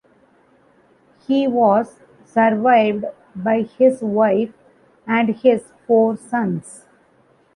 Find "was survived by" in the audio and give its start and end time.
1.47-3.61